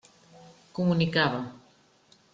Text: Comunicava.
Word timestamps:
Comunicava. 0.79 1.41